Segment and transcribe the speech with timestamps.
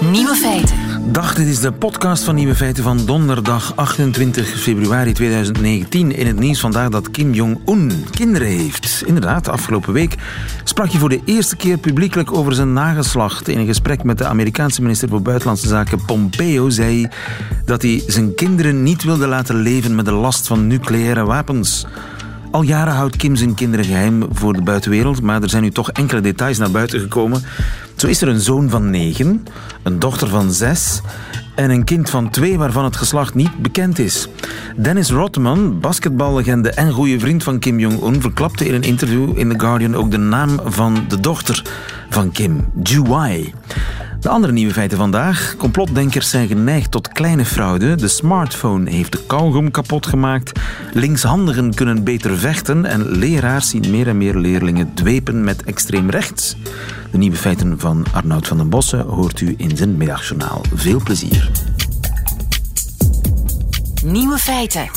[0.00, 1.12] Nieuwe feiten.
[1.12, 6.16] Dag, dit is de podcast van Nieuwe Feiten van donderdag 28 februari 2019.
[6.16, 9.02] In het nieuws vandaag dat Kim Jong-un kinderen heeft.
[9.06, 10.14] Inderdaad, afgelopen week
[10.64, 13.48] sprak hij voor de eerste keer publiekelijk over zijn nageslacht.
[13.48, 17.10] In een gesprek met de Amerikaanse minister voor Buitenlandse Zaken Pompeo zei hij
[17.64, 21.86] dat hij zijn kinderen niet wilde laten leven met de last van nucleaire wapens.
[22.50, 25.90] Al jaren houdt Kim zijn kinderen geheim voor de buitenwereld, maar er zijn nu toch
[25.90, 27.42] enkele details naar buiten gekomen.
[27.96, 29.46] Zo is er een zoon van negen,
[29.82, 31.00] een dochter van zes
[31.54, 34.28] en een kind van twee waarvan het geslacht niet bekend is.
[34.76, 39.58] Dennis Rodman, basketballegende en goede vriend van Kim Jong-un, verklapte in een interview in The
[39.58, 41.62] Guardian ook de naam van de dochter
[42.10, 43.54] van Kim, Ju-wai.
[44.20, 45.54] De andere nieuwe feiten vandaag.
[45.58, 47.94] Complotdenkers zijn geneigd tot kleine fraude.
[47.94, 50.60] De smartphone heeft de kauwgom kapot gemaakt.
[50.92, 52.84] Linkshandigen kunnen beter vechten.
[52.84, 56.56] En leraars zien meer en meer leerlingen dwepen met extreem rechts.
[57.16, 60.64] De nieuwe feiten van Arnoud van den Bossen hoort u in zijn middagjournaal.
[60.74, 61.50] Veel plezier.
[64.04, 64.88] Nieuwe feiten.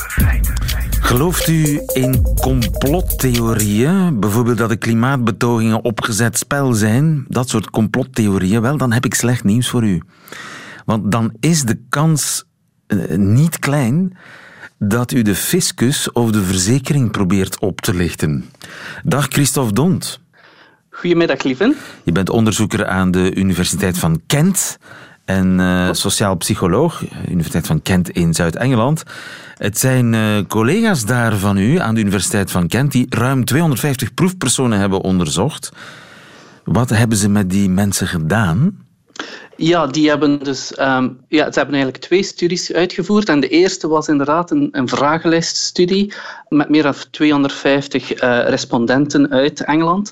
[0.99, 4.19] Gelooft u in complottheorieën?
[4.19, 7.25] Bijvoorbeeld dat de klimaatbetogingen opgezet spel zijn?
[7.27, 8.61] Dat soort complottheorieën?
[8.61, 10.01] Wel, dan heb ik slecht nieuws voor u.
[10.85, 12.43] Want dan is de kans
[12.87, 14.17] uh, niet klein
[14.77, 18.49] dat u de fiscus of de verzekering probeert op te lichten.
[19.03, 20.19] Dag Christophe Dont.
[20.99, 21.75] Goedemiddag, lieve.
[22.03, 24.77] Je bent onderzoeker aan de Universiteit van Kent
[25.25, 29.03] en uh, sociaal psycholoog, Universiteit van Kent in Zuid-Engeland.
[29.57, 34.13] Het zijn uh, collega's daar van u aan de Universiteit van Kent die ruim 250
[34.13, 35.71] proefpersonen hebben onderzocht.
[36.63, 38.77] Wat hebben ze met die mensen gedaan?
[39.55, 43.29] Ja, die hebben dus, um, ja, ze hebben eigenlijk twee studies uitgevoerd.
[43.29, 46.13] En de eerste was inderdaad een, een vragenlijststudie
[46.49, 50.11] met meer dan 250 uh, respondenten uit Engeland.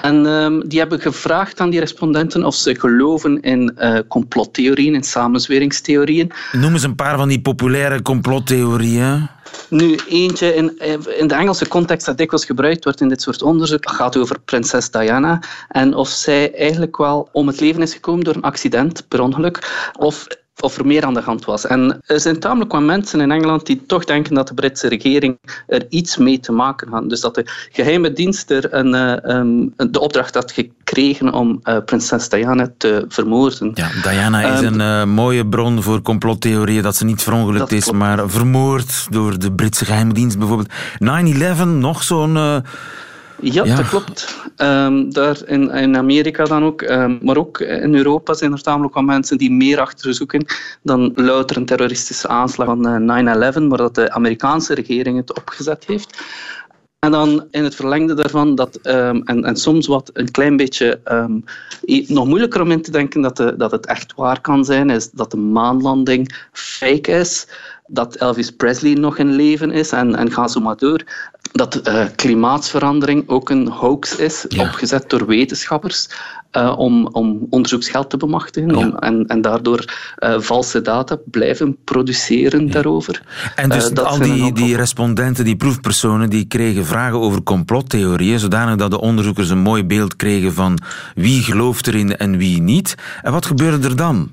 [0.00, 5.02] En um, die hebben gevraagd aan die respondenten of ze geloven in uh, complottheorieën, in
[5.02, 6.32] samenzweringstheorieën.
[6.52, 9.28] Noem eens een paar van die populaire complottheorieën.
[9.68, 10.78] Nu, eentje in,
[11.18, 14.90] in de Engelse context dat dikwijls gebruikt wordt in dit soort onderzoek gaat over prinses
[14.90, 19.20] Diana en of zij eigenlijk wel om het leven is gekomen door een accident, per
[19.20, 20.26] ongeluk, of
[20.60, 21.66] of er meer aan de hand was.
[21.66, 25.38] En er zijn tamelijk wat mensen in Engeland die toch denken dat de Britse regering
[25.66, 27.08] er iets mee te maken had.
[27.08, 31.76] Dus dat de geheime dienst er een, uh, um, de opdracht had gekregen om uh,
[31.84, 33.70] prinses Diana te vermoorden.
[33.74, 37.90] Ja, Diana is um, een uh, mooie bron voor complottheorieën dat ze niet verongelukt is,
[37.90, 40.72] maar vermoord door de Britse geheime dienst bijvoorbeeld.
[40.98, 42.62] 9-11, nog zo'n
[43.42, 44.40] ja, ja, dat klopt.
[44.56, 48.94] Um, daar in, in Amerika dan ook, um, maar ook in Europa zijn er tamelijk
[48.94, 50.44] wat mensen die meer achter zoeken
[50.82, 55.84] dan louter een terroristische aanslag van uh, 9-11, maar dat de Amerikaanse regering het opgezet
[55.86, 56.22] heeft.
[56.98, 61.00] En dan in het verlengde daarvan, dat, um, en, en soms wat een klein beetje
[61.04, 61.44] um,
[62.06, 65.10] nog moeilijker om in te denken dat, de, dat het echt waar kan zijn, is
[65.10, 67.46] dat de maanlanding fake is,
[67.86, 71.04] dat Elvis Presley nog in leven is en, en ga zo maar door.
[71.52, 74.62] Dat uh, klimaatverandering ook een hoax is, ja.
[74.62, 76.08] opgezet door wetenschappers.
[76.56, 78.76] Uh, om, om onderzoeksgeld te bemachtigen ja.
[78.76, 79.84] om, en, en daardoor
[80.18, 82.72] uh, valse data blijven produceren ja.
[82.72, 83.22] daarover.
[83.56, 88.90] En dus al die, die respondenten, die proefpersonen, die kregen vragen over complottheorieën, zodanig dat
[88.90, 90.78] de onderzoekers een mooi beeld kregen van
[91.14, 92.94] wie gelooft erin en wie niet.
[93.22, 94.30] En wat gebeurde er dan?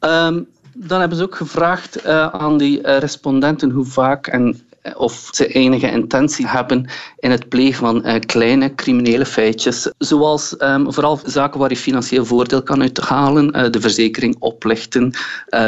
[0.00, 4.60] Um, dan hebben ze ook gevraagd aan die respondenten hoe vaak en
[4.96, 10.92] of ze enige intentie hebben in het plegen van uh, kleine criminele feitjes, zoals um,
[10.92, 15.12] vooral zaken waar je financieel voordeel kan uithalen, uh, de verzekering oplichten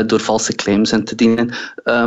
[0.06, 1.50] door valse claims in te dienen,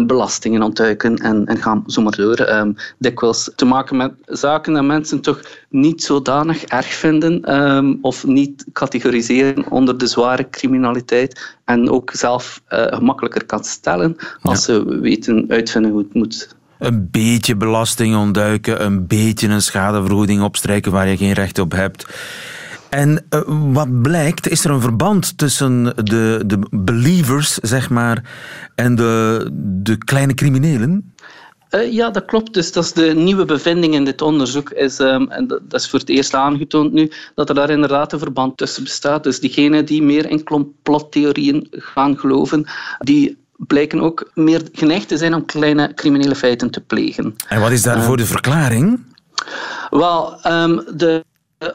[0.08, 2.40] belastingen ontduiken en, en gaan zo maar door.
[2.50, 8.26] Um, dikwijls te maken met zaken dat mensen toch niet zodanig erg vinden um, of
[8.26, 14.74] niet categoriseren onder de zware criminaliteit en ook zelf gemakkelijker kan stellen als ja.
[14.74, 20.92] ze weten uitvinden hoe het moet een beetje belasting ontduiken, een beetje een schadevergoeding opstrijken
[20.92, 22.06] waar je geen recht op hebt.
[22.90, 23.42] En uh,
[23.74, 28.24] wat blijkt, is er een verband tussen de, de believers, zeg maar,
[28.76, 31.14] en de, de kleine criminelen?
[31.76, 32.54] Uh, ja, dat klopt.
[32.54, 34.70] Dus dat is de nieuwe bevinding in dit onderzoek.
[34.70, 38.14] Is, um, en dat, dat, is voor het eerst aangetoond nu, dat er daar inderdaad
[38.14, 39.24] een verband tussen bestaat.
[39.24, 42.66] Dus diegenen die meer in complottheorieën gaan geloven,
[43.00, 47.36] die blijken ook meer geneigd te zijn om kleine criminele feiten te plegen.
[47.48, 49.00] En wat is daarvoor uh, de verklaring?
[49.90, 51.24] Wel, um, de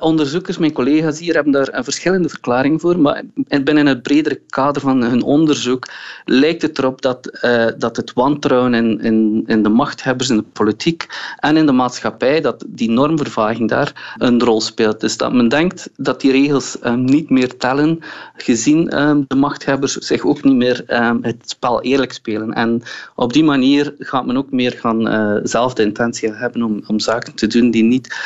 [0.01, 2.99] onderzoekers, mijn collega's hier, hebben daar een verschillende verklaringen voor.
[2.99, 3.23] Maar
[3.65, 5.89] binnen het bredere kader van hun onderzoek
[6.25, 10.45] lijkt het erop dat, uh, dat het wantrouwen in, in, in de machthebbers in de
[10.53, 11.07] politiek
[11.37, 15.01] en in de maatschappij, dat die normvervaging daar een rol speelt.
[15.01, 17.99] Dus dat men denkt dat die regels um, niet meer tellen,
[18.37, 22.53] gezien um, de machthebbers zich ook niet meer um, het spel eerlijk spelen.
[22.53, 22.83] En
[23.15, 27.01] op die manier gaat men ook meer gaan uh, zelf de intentie hebben om, om
[27.01, 28.17] zaken te doen die niet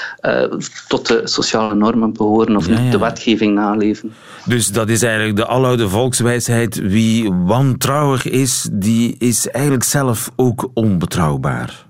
[0.88, 2.90] tot de sociale normen behoren of ja, ja.
[2.90, 4.12] de wetgeving naleven.
[4.44, 6.76] Dus dat is eigenlijk de aloude volkswijsheid.
[6.76, 11.86] Wie wantrouwig is, die is eigenlijk zelf ook onbetrouwbaar.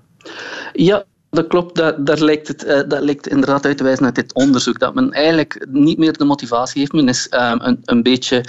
[0.73, 1.03] Ja,
[1.33, 4.33] dat klopt, daar, daar, lijkt het, uh, dat lijkt inderdaad uit te wijzen uit dit
[4.33, 4.79] onderzoek.
[4.79, 6.93] Dat men eigenlijk niet meer de motivatie heeft.
[6.93, 8.45] Men is um, een, een beetje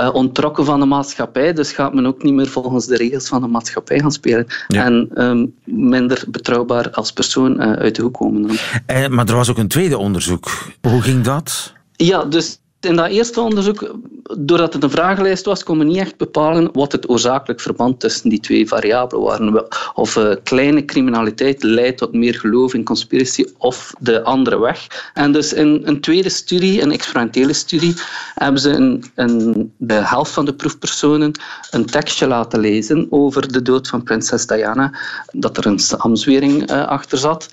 [0.00, 1.52] uh, ontrokken van de maatschappij.
[1.52, 4.46] Dus gaat men ook niet meer volgens de regels van de maatschappij gaan spelen.
[4.68, 4.84] Ja.
[4.84, 8.46] En um, minder betrouwbaar als persoon uh, uit de hoek komen.
[8.46, 8.56] Dan.
[8.86, 10.48] Eh, maar er was ook een tweede onderzoek.
[10.80, 11.72] Hoe ging dat?
[11.96, 13.94] Ja, dus in dat eerste onderzoek,
[14.38, 18.28] doordat het een vragenlijst was, kon men niet echt bepalen wat het oorzakelijk verband tussen
[18.28, 19.66] die twee variabelen waren.
[19.94, 25.10] Of uh, kleine criminaliteit leidt tot meer geloof in conspiracy of de andere weg.
[25.14, 27.94] En dus in een tweede studie, een experimentele studie,
[28.34, 31.32] hebben ze een, een, de helft van de proefpersonen
[31.70, 34.98] een tekstje laten lezen over de dood van prinses Diana,
[35.32, 37.48] dat er een samzwering uh, achter zat.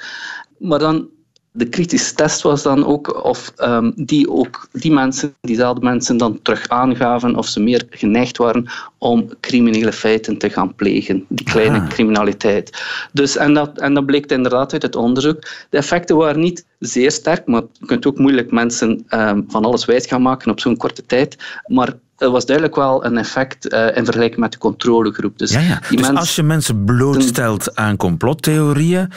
[0.58, 1.10] Maar dan
[1.57, 6.39] de kritische test was dan ook of um, die, ook, die mensen, diezelfde mensen dan
[6.42, 11.80] terug aangaven of ze meer geneigd waren om criminele feiten te gaan plegen, die kleine
[11.80, 11.88] ah.
[11.88, 12.83] criminaliteit.
[13.12, 15.48] Dus, en, dat, en dat bleek inderdaad uit het onderzoek.
[15.69, 19.86] De effecten waren niet zeer sterk, maar je kunt ook moeilijk mensen um, van alles
[19.86, 21.38] wijs gaan maken op zo'n korte tijd.
[21.68, 25.38] Maar er was duidelijk wel een effect uh, in vergelijking met de controlegroep.
[25.38, 25.81] Dus, ja, ja.
[25.89, 29.12] Dus als je mensen blootstelt aan complottheorieën,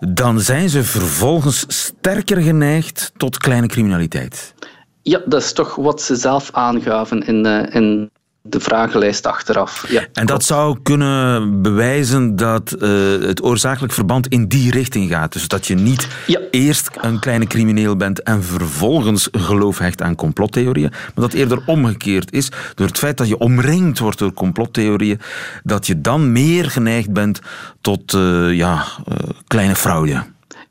[0.00, 4.54] dan zijn ze vervolgens sterker geneigd tot kleine criminaliteit.
[5.02, 8.10] Ja, dat is toch wat ze zelf aangaven in, uh, in
[8.48, 9.84] de vragenlijst achteraf.
[9.88, 12.88] Ja, en dat zou kunnen bewijzen dat uh,
[13.26, 15.32] het oorzakelijk verband in die richting gaat.
[15.32, 16.40] Dus dat je niet ja.
[16.50, 22.32] eerst een kleine crimineel bent en vervolgens geloof hecht aan complottheorieën, maar dat eerder omgekeerd
[22.32, 22.48] is.
[22.74, 25.20] Door het feit dat je omringd wordt door complottheorieën,
[25.62, 27.40] dat je dan meer geneigd bent
[27.80, 30.22] tot uh, ja, uh, kleine fraude.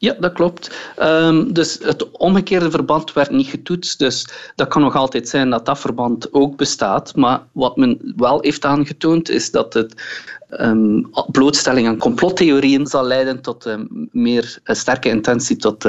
[0.03, 0.75] Ja, dat klopt.
[1.01, 4.00] Um, dus het omgekeerde verband werd niet getoetst.
[4.00, 7.15] Dus dat kan nog altijd zijn dat dat verband ook bestaat.
[7.15, 10.01] Maar wat men wel heeft aangetoond, is dat het
[10.50, 15.88] um, blootstelling aan complottheorieën zal leiden tot um, meer een sterke intentie tot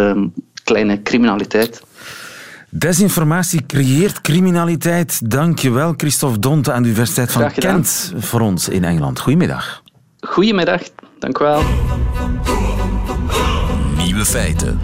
[0.64, 1.82] kleine criminaliteit.
[2.70, 5.30] Desinformatie creëert criminaliteit.
[5.30, 9.20] Dank je wel, Christophe Donte aan de Universiteit van Kent voor ons in Engeland.
[9.20, 9.82] Goedemiddag.
[10.20, 10.82] Goedemiddag,
[11.18, 11.62] dank u wel.
[14.14, 14.80] Nieuwe feiten.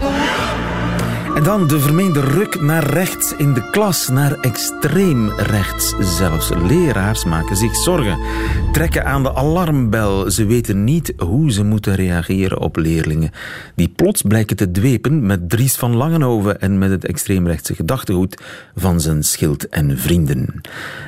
[1.43, 6.49] Dan de vermeende ruk naar rechts in de klas, naar extreem rechts zelfs.
[6.49, 8.19] Leraars maken zich zorgen,
[8.71, 10.31] trekken aan de alarmbel.
[10.31, 13.31] Ze weten niet hoe ze moeten reageren op leerlingen
[13.75, 18.41] die plots blijken te dwepen met Dries van Langenhoven en met het extreemrechtse gedachtegoed
[18.75, 20.61] van zijn schild en vrienden.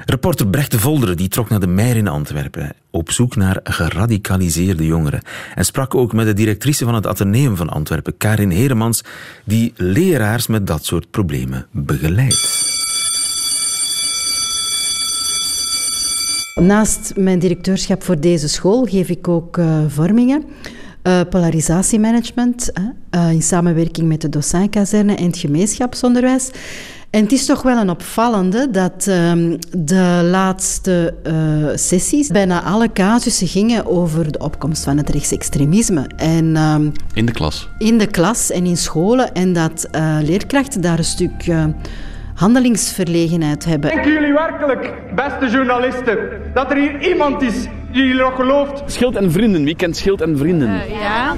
[0.06, 4.86] Reporter Brecht de Volderen die trok naar de Meijer in Antwerpen op zoek naar geradicaliseerde
[4.86, 5.22] jongeren
[5.56, 9.04] en sprak ook met de directrice van het Atheneum van Antwerpen, Karin Heremans,
[9.44, 9.74] die
[10.48, 12.72] met dat soort problemen begeleidt.
[16.56, 20.44] Naast mijn directeurschap voor deze school geef ik ook uh, vormingen.
[21.04, 22.72] Uh, polarisatiemanagement
[23.12, 26.52] uh, in samenwerking met de docentkazerne en het gemeenschapsonderwijs.
[27.14, 31.34] En het is toch wel een opvallende dat um, de laatste uh,
[31.76, 36.08] sessies bijna alle casussen gingen over de opkomst van het rechtsextremisme.
[36.16, 37.70] En, um, in de klas?
[37.78, 39.34] In de klas en in scholen.
[39.34, 41.66] En dat uh, leerkrachten daar een stuk uh,
[42.34, 43.90] handelingsverlegenheid hebben.
[43.90, 46.18] Denken jullie werkelijk, beste journalisten,
[46.54, 48.84] dat er hier iemand is jullie nog gelooft?
[48.86, 50.70] Schild en Vrienden, wie kent Schild en Vrienden?
[50.70, 51.36] Uh, ja.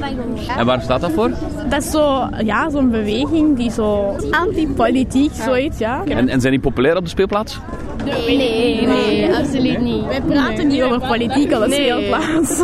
[0.58, 1.32] En waar staat dat voor?
[1.70, 6.04] Dat is zo, ja, zo'n beweging die zo anti-politiek, zoiets, ja.
[6.06, 7.60] En, en zijn die populair op de speelplaats?
[8.06, 10.06] Nee, nee, nee, absoluut niet.
[10.06, 11.92] Wij praten niet over politiek op de nee.
[11.92, 12.64] speelplaats.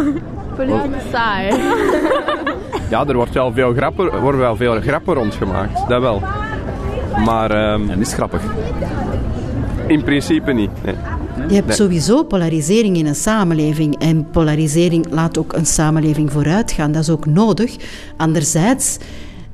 [0.56, 1.56] Politiek is saai.
[2.90, 6.22] Ja, er wordt wel veel grappen, worden wel veel grappen rondgemaakt, dat wel.
[7.26, 7.74] Maar...
[7.74, 8.42] Um, en is grappig?
[9.92, 10.96] In principe niet, nee.
[11.48, 14.00] Je hebt sowieso polarisering in een samenleving.
[14.00, 16.92] En polarisering laat ook een samenleving vooruitgaan.
[16.92, 17.76] Dat is ook nodig.
[18.18, 18.98] Anderzijds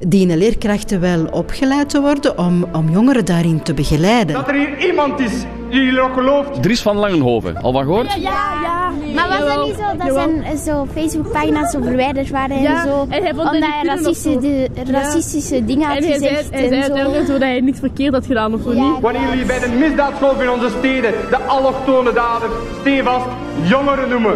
[0.08, 4.36] dienen leerkrachten wel opgeleid te worden om, om jongeren daarin te begeleiden.
[4.36, 5.34] Dat er hier iemand is
[5.70, 6.62] jullie nog gelooft.
[6.64, 8.14] Dries van Langenhoven, al van gehoord?
[8.14, 8.20] Ja,
[8.64, 8.92] ja.
[9.16, 12.90] Maar was dat niet zo dat zijn eh, zo Facebookpagina's zo verwijderd waren Ja, en
[12.90, 13.06] zo?
[13.10, 16.60] en hij vond dat omdat hij racistische, racistische dingen had En hij zei, gezegd hij
[16.68, 16.92] zei en zo.
[16.92, 18.90] uiteindelijk zo dat hij niks verkeerd had gedaan of zo Ja.
[18.92, 19.00] niet.
[19.02, 22.50] Wanneer jullie bij de misdaadgolf in onze steden de allochtone dader
[22.82, 23.26] stevast
[23.62, 24.36] jongeren noemen.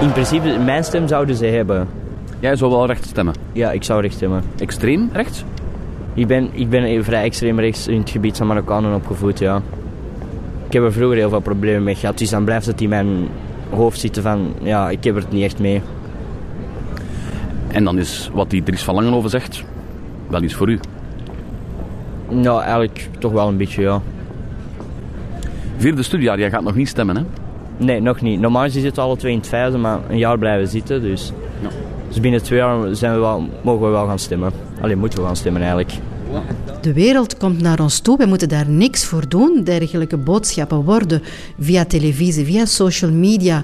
[0.00, 1.88] In principe, mijn stem zouden ze hebben.
[2.40, 3.34] Jij zou wel recht stemmen.
[3.52, 4.42] Ja, ik zou recht stemmen.
[4.58, 5.44] Extreem rechts?
[6.14, 9.60] Ik ben, ik ben vrij extreem rechts in het gebied van Marokkanen opgevoed, ja.
[10.70, 13.28] Ik heb er vroeger heel veel problemen mee gehad, dus dan blijft het in mijn
[13.70, 15.82] hoofd zitten van, ja, ik heb er het niet echt mee.
[17.68, 19.64] En dan is wat die Dries van Langenhoven zegt
[20.28, 20.78] wel iets voor u.
[22.28, 24.00] Nou, eigenlijk toch wel een beetje, ja.
[25.76, 27.22] Vierde studiejaar, jij gaat nog niet stemmen, hè?
[27.76, 28.40] Nee, nog niet.
[28.40, 31.32] Normaal gezien zitten we alle twee in het vijfde, maar een jaar blijven zitten, dus...
[31.62, 31.68] Ja.
[32.08, 34.52] Dus binnen twee jaar zijn we wel, mogen we wel gaan stemmen.
[34.80, 35.92] Alleen moeten we gaan stemmen eigenlijk.
[36.80, 38.16] De wereld komt naar ons toe.
[38.16, 39.60] We moeten daar niks voor doen.
[39.64, 41.22] Dergelijke boodschappen worden
[41.58, 43.62] via televisie, via social media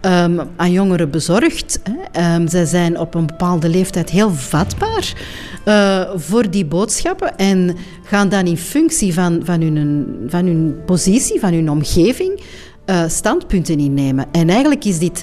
[0.00, 1.80] ehm, aan jongeren bezorgd.
[2.12, 5.14] Ehm, zij zijn op een bepaalde leeftijd heel vatbaar
[5.64, 11.40] eh, voor die boodschappen en gaan dan in functie van, van, hun, van hun positie,
[11.40, 12.40] van hun omgeving,
[12.84, 14.26] eh, standpunten innemen.
[14.32, 15.22] En eigenlijk is dit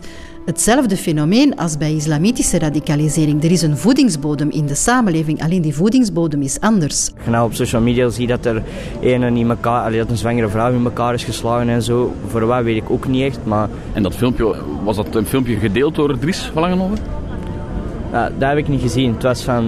[0.50, 3.44] hetzelfde fenomeen als bij islamitische radicalisering.
[3.44, 7.10] Er is een voedingsbodem in de samenleving, alleen die voedingsbodem is anders.
[7.16, 8.64] Als je nou op social media ziet dat er
[9.02, 12.14] een in elkaar, dat een zwangere vrouw in elkaar is geslagen en zo.
[12.28, 15.56] Voor wat weet ik ook niet echt, maar En dat filmpje, was dat een filmpje
[15.56, 16.98] gedeeld door Dries van Langenhoven?
[18.12, 19.14] ja, dat heb ik niet gezien.
[19.14, 19.68] Het was van,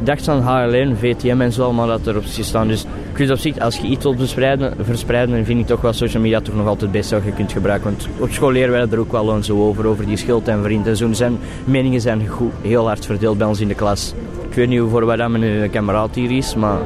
[0.00, 2.68] ik dacht van HLN, VTM en zo allemaal dat erop is gestaan.
[2.68, 2.84] Dus
[3.16, 6.22] vind op zich, als je iets wilt verspreiden, verspreiden, dan vind ik toch wel social
[6.22, 7.90] media toch nog altijd het beste wat je kunt gebruiken.
[7.90, 10.86] Want op school leren wij er ook wel zo over, over die schild en vriend
[10.86, 11.12] en zo.
[11.12, 14.14] Zijn meningen zijn goed, heel hard verdeeld bij ons in de klas.
[14.48, 16.78] Ik weet niet voor wat dat mijn kameraad hier is, maar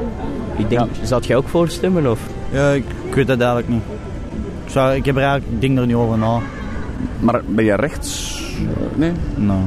[0.57, 2.11] ik denk, zou jij ook voor stemmen?
[2.11, 2.19] Of?
[2.51, 3.83] Ja, ik, ik weet dat eigenlijk niet.
[4.65, 6.39] Ik, zou, ik heb er eigenlijk, ik denk er niet over na.
[7.19, 8.41] Maar ben jij rechts?
[8.95, 9.11] Nee?
[9.35, 9.57] Nee.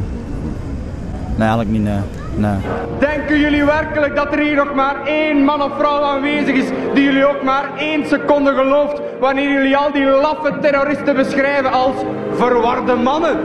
[1.37, 2.24] Nee, eigenlijk niet, nee.
[2.37, 2.57] Nee.
[2.99, 7.05] Denken jullie werkelijk dat er hier nog maar één man of vrouw aanwezig is die
[7.05, 11.97] jullie ook maar één seconde gelooft wanneer jullie al die laffe terroristen beschrijven als
[12.35, 13.39] verwarde mannen?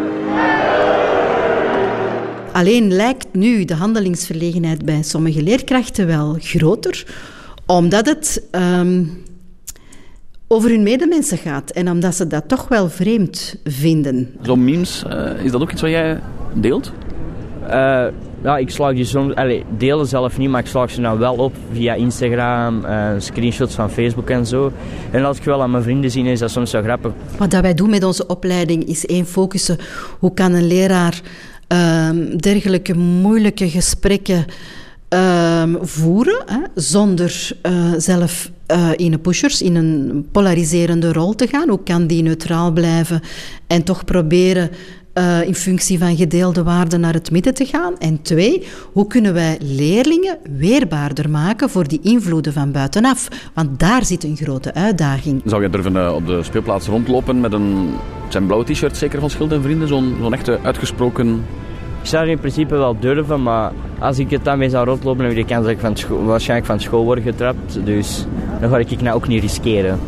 [2.51, 7.05] Alleen lijkt nu de handelingsverlegenheid bij sommige leerkrachten wel groter,
[7.65, 9.03] omdat het ehm,
[10.47, 14.29] over hun medemensen gaat en omdat ze dat toch wel vreemd vinden.
[14.41, 16.19] Zo'n memes, eh, is dat ook iets wat jij
[16.53, 16.91] deelt?
[17.67, 18.05] Eh,
[18.43, 21.35] ja, ik slaag die soms, allee, delen zelf niet, maar ik slaag ze nou wel
[21.35, 24.71] op via Instagram, eh, screenshots van Facebook en zo.
[25.11, 27.11] En als ik wel aan mijn vrienden zie, is dat soms zo grappig.
[27.37, 29.77] Wat dat wij doen met onze opleiding is één focussen.
[30.19, 31.21] Hoe kan een leraar
[31.67, 34.45] ehm, dergelijke moeilijke gesprekken
[35.09, 41.47] ehm, voeren, hè, zonder eh, zelf eh, in een pushers, in een polariserende rol te
[41.47, 41.69] gaan?
[41.69, 43.21] Hoe kan die neutraal blijven
[43.67, 44.69] en toch proberen
[45.19, 47.97] eh, in functie van gedeelde waarden naar het midden te gaan?
[47.97, 53.27] En twee, hoe kunnen wij leerlingen weerbaarder maken voor die invloeden van buitenaf?
[53.53, 55.41] Want daar zit een grote uitdaging.
[55.45, 57.89] Zou je durven eh, op de speelplaats rondlopen met een
[58.29, 59.87] zijn blauwe t-shirt, zeker van Schild en Vrienden?
[59.87, 61.45] Zo'n zo'n echte uitgesproken...
[62.01, 65.23] Ik zou er in principe wel durven, maar als ik het dan mee zou rondlopen,
[65.23, 67.85] heb ik de kans dat ik van school, waarschijnlijk van school word getrapt.
[67.85, 68.25] Dus
[68.61, 69.99] dan ga ik nou ook niet riskeren.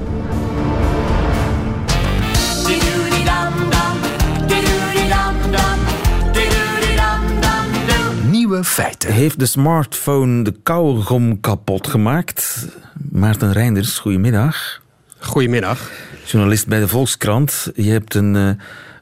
[8.62, 9.14] Nieuwe feiten.
[9.14, 12.68] Heeft de smartphone de kauwgom kapot gemaakt?
[13.12, 14.82] Maarten Reinders, goedemiddag.
[15.20, 15.92] Goedemiddag.
[16.26, 17.72] Journalist bij de Volkskrant.
[17.76, 18.50] Je hebt een, eh,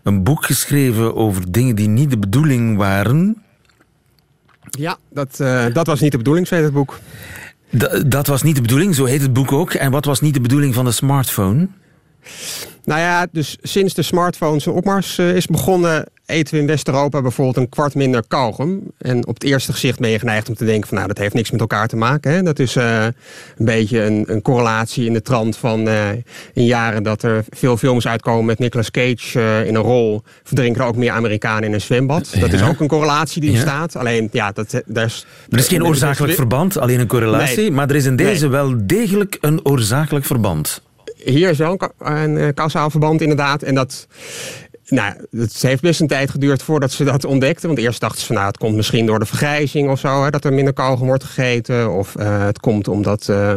[0.03, 3.43] een boek geschreven over dingen die niet de bedoeling waren.
[4.63, 6.99] Ja, dat, eh, dat was niet de bedoeling, zei het boek.
[7.77, 9.73] D- dat was niet de bedoeling, zo heet het boek ook.
[9.73, 11.67] En wat was niet de bedoeling van de smartphone?
[12.83, 17.21] Nou ja, dus sinds de smartphone zijn opmars eh, is begonnen, eten we in West-Europa
[17.21, 18.81] bijvoorbeeld een kwart minder kauwgom.
[18.97, 21.33] En op het eerste gezicht ben je geneigd om te denken van nou, dat heeft
[21.33, 22.31] niks met elkaar te maken.
[22.31, 22.43] Hè?
[22.43, 23.03] Dat is eh,
[23.57, 26.09] een beetje een, een correlatie in de trant van eh,
[26.53, 30.21] in jaren dat er veel films uitkomen met Nicolas Cage eh, in een rol.
[30.43, 32.31] Verdrinken er ook meer Amerikanen in een zwembad.
[32.39, 33.55] Dat is ook een correlatie die Ja.
[33.55, 33.95] bestaat.
[33.95, 35.25] Alleen, ja, dat, daar is...
[35.49, 37.57] Er is geen oorzakelijk verband, alleen een correlatie.
[37.57, 37.71] Nee.
[37.71, 38.49] Maar er is in deze Nee.
[38.49, 40.81] wel degelijk een oorzakelijk verband.
[41.23, 43.61] Hier is wel een, ka- een kausaal verband inderdaad.
[43.63, 44.07] En dat
[44.89, 47.67] nou, het heeft best een tijd geduurd voordat ze dat ontdekten.
[47.67, 50.23] Want eerst dachten ze van nou, het komt misschien door de vergrijzing of zo.
[50.23, 51.91] Hè, dat er minder kauwgom wordt gegeten.
[51.91, 53.55] Of uh, het komt omdat uh,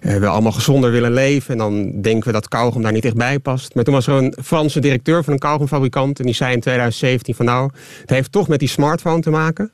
[0.00, 1.52] we allemaal gezonder willen leven.
[1.52, 3.74] En dan denken we dat kauwgom daar niet echt bij past.
[3.74, 6.18] Maar toen was er een Franse directeur van een kauwgomfabrikant.
[6.18, 9.72] En die zei in 2017 van nou, het heeft toch met die smartphone te maken.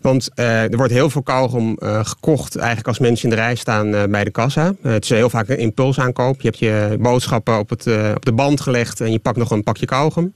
[0.00, 4.24] Want er wordt heel veel kauwgom gekocht eigenlijk als mensen in de rij staan bij
[4.24, 4.74] de kassa.
[4.82, 6.40] het is heel vaak een impulsaankoop.
[6.40, 9.62] Je hebt je boodschappen op, het, op de band gelegd en je pakt nog een
[9.62, 10.31] pakje kauwgom.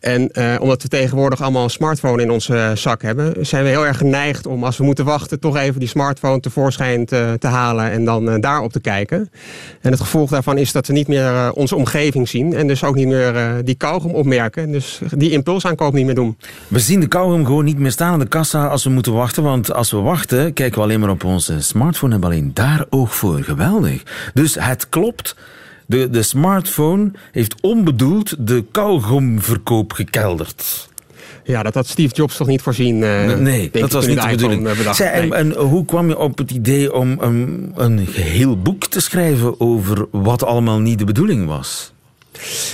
[0.00, 3.86] En uh, omdat we tegenwoordig allemaal een smartphone in onze zak hebben, zijn we heel
[3.86, 7.90] erg geneigd om als we moeten wachten, toch even die smartphone tevoorschijn te, te halen
[7.90, 9.30] en dan uh, daarop te kijken.
[9.80, 12.94] En het gevolg daarvan is dat we niet meer onze omgeving zien en dus ook
[12.94, 14.72] niet meer die kauwgom opmerken.
[14.72, 16.36] Dus die impulsaankoop niet meer doen.
[16.68, 19.42] We zien de kauwgom gewoon niet meer staan aan de kassa als we moeten wachten,
[19.42, 22.86] want als we wachten kijken we alleen maar op onze smartphone en hebben alleen daar
[22.90, 23.42] oog voor.
[23.42, 24.02] Geweldig.
[24.34, 25.34] Dus het klopt.
[25.88, 30.88] De, de smartphone heeft onbedoeld de kauwgomverkoop gekelderd.
[31.44, 32.96] Ja, dat had Steve Jobs toch niet voorzien?
[32.96, 34.66] Uh, nee, dat was niet de bedoeling.
[34.66, 38.86] Uh, Zij, en, en, hoe kwam je op het idee om een, een geheel boek
[38.86, 41.92] te schrijven over wat allemaal niet de bedoeling was?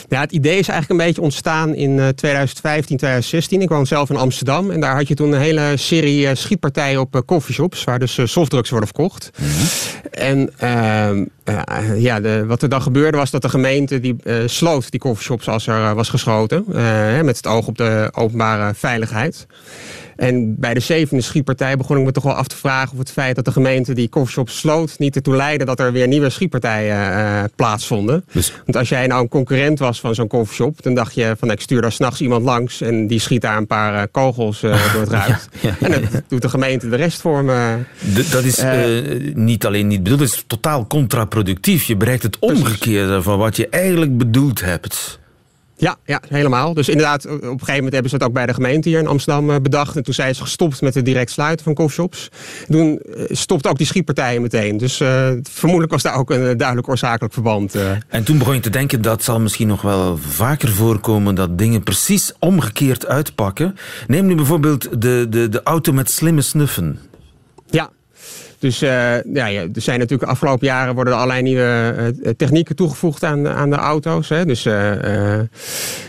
[0.08, 3.60] Ja, het idee is eigenlijk een beetje ontstaan in 2015, 2016.
[3.60, 7.00] Ik woon zelf in Amsterdam en daar had je toen een hele serie uh, schietpartijen
[7.00, 9.30] op uh, coffeeshops, waar dus softdrugs worden verkocht.
[9.38, 9.66] Mm -hmm.
[10.10, 11.24] En ehm,
[11.96, 14.16] ja, de, wat er dan gebeurde was dat de gemeente die
[14.46, 16.64] sloot die coffeeshops als er was geschoten,
[17.24, 19.46] met het oog op de openbare veiligheid.
[20.16, 23.10] En bij de zevende schietpartij begon ik me toch wel af te vragen of het
[23.10, 27.18] feit dat de gemeente die coffeeshop sloot niet ertoe leidde dat er weer nieuwe schietpartijen
[27.18, 28.24] uh, plaatsvonden.
[28.32, 28.52] Dus...
[28.64, 31.60] Want als jij nou een concurrent was van zo'n coffeeshop, dan dacht je van ik
[31.60, 35.00] stuur daar s'nachts iemand langs en die schiet daar een paar uh, kogels uh, door
[35.00, 35.48] het ruit.
[35.60, 37.78] ja, ja, ja, en dan doet de gemeente de rest voor me.
[38.30, 38.62] Dat is
[39.34, 41.84] niet alleen niet bedoeld, het is totaal contraproductief.
[41.84, 45.22] Je bereikt het omgekeerde van wat je eigenlijk bedoeld hebt.
[45.76, 46.74] Ja, ja, helemaal.
[46.74, 49.06] Dus inderdaad, op een gegeven moment hebben ze het ook bij de gemeente hier in
[49.06, 49.96] Amsterdam bedacht.
[49.96, 52.28] En toen zijn ze gestopt met het direct sluiten van coffeeshops.
[52.68, 54.76] Toen stopte ook die schietpartijen meteen.
[54.76, 57.76] Dus uh, vermoedelijk was daar ook een duidelijk oorzakelijk verband.
[58.08, 61.34] En toen begon je te denken, dat zal misschien nog wel vaker voorkomen...
[61.34, 63.76] dat dingen precies omgekeerd uitpakken.
[64.06, 66.98] Neem nu bijvoorbeeld de, de, de auto met slimme snuffen.
[68.64, 68.88] Dus uh,
[69.34, 73.24] ja, ja, er zijn natuurlijk de afgelopen jaren worden er allerlei nieuwe uh, technieken toegevoegd
[73.24, 74.28] aan, aan de auto's.
[74.28, 74.44] Hè.
[74.44, 74.92] Dus uh,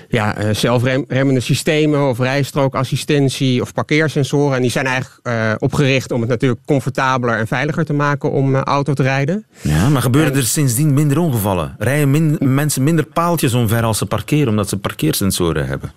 [0.09, 4.55] ja, zelfremmende systemen of rijstrookassistentie of parkeersensoren.
[4.55, 8.93] En die zijn eigenlijk opgericht om het natuurlijk comfortabeler en veiliger te maken om auto
[8.93, 9.45] te rijden.
[9.61, 11.75] Ja, maar gebeuren en, er sindsdien minder ongevallen?
[11.77, 15.91] Rijden min, mensen minder paaltjes omver als ze parkeren omdat ze parkeersensoren hebben?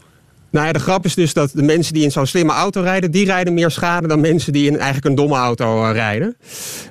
[0.51, 3.11] Nou ja, de grap is dus dat de mensen die in zo'n slimme auto rijden,
[3.11, 6.37] die rijden meer schade dan mensen die in eigenlijk een domme auto uh, rijden.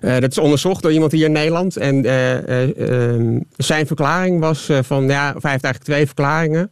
[0.02, 1.77] Uh, dat is onderzocht door iemand hier in Nederland.
[1.77, 6.72] En uh, zijn verklaring was van, ja, hij heeft eigenlijk twee verklaringen.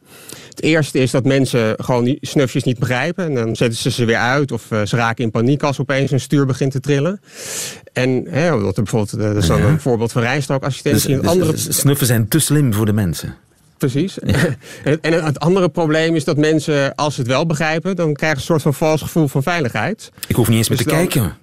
[0.49, 3.25] Het eerste is dat mensen gewoon die snufjes niet begrijpen.
[3.25, 6.19] En dan zetten ze ze weer uit of ze raken in paniek als opeens een
[6.19, 7.21] stuur begint te trillen.
[7.93, 11.19] En hè, dat er bijvoorbeeld, dat is dan een voorbeeld van rijstrookassistentie.
[11.19, 11.57] Dus, andere...
[11.57, 13.35] Snuffen zijn te slim voor de mensen.
[13.77, 14.19] Precies.
[15.01, 18.53] en het andere probleem is dat mensen, als ze het wel begrijpen, dan krijgen ze
[18.53, 20.11] een soort van vals gevoel van veiligheid.
[20.27, 21.07] Ik hoef niet eens meer dus te dan...
[21.07, 21.37] kijken.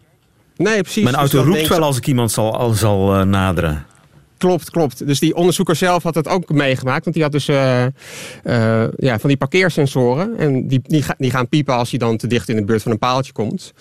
[0.57, 1.03] Nee, precies.
[1.03, 3.87] Mijn auto dus roept wel als ik iemand zal, al zal uh, naderen.
[4.39, 5.07] Klopt, klopt.
[5.07, 7.05] Dus die onderzoeker zelf had het ook meegemaakt.
[7.05, 7.85] Want die had dus uh,
[8.45, 10.39] uh, ja, van die parkeersensoren.
[10.39, 12.93] En die, die, die, gaan piepen als hij dan te dicht in de buurt van
[12.93, 13.73] een paaltje komt.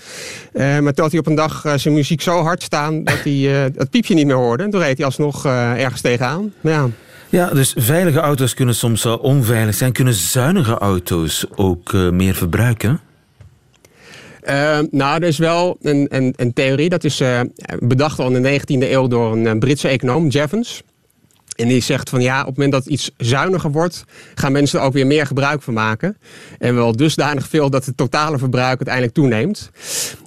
[0.54, 3.34] Uh, maar toen had hij op een dag zijn muziek zo hard staan dat hij
[3.76, 4.64] het piepje niet meer hoorde.
[4.64, 6.54] En toen reed hij alsnog ergens tegenaan.
[6.62, 6.90] Ja.
[7.32, 9.92] Ja, dus veilige auto's kunnen soms wel onveilig zijn.
[9.92, 13.00] Kunnen zuinige auto's ook uh, meer verbruiken?
[14.50, 16.90] Uh, nou, er is wel een, een, theorie.
[16.90, 17.40] Dat is uh,
[17.80, 20.84] bedacht al in de 19e eeuw door een Britse econoom, Jevons.
[21.56, 24.04] En die zegt van ja, op het moment dat iets zuiniger wordt,
[24.36, 26.18] gaan mensen er ook weer meer gebruik van maken.
[26.60, 29.72] En wel dusdanig veel dat het totale verbruik uiteindelijk toeneemt.